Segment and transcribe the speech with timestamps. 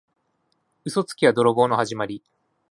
[0.83, 2.23] 嘘つきは泥棒のはじまり。